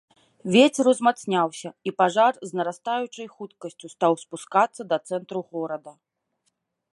Вецер 0.53 0.85
узмацняўся, 0.91 1.69
і 1.91 1.93
пажар 2.03 2.33
з 2.51 2.59
нарастаючай 2.61 3.27
хуткасцю 3.35 3.87
стаў 3.95 4.13
спускацца 4.23 4.81
да 4.95 5.01
цэнтру 5.11 5.39
горада. 5.53 5.93